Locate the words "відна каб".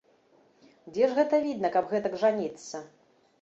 1.45-1.93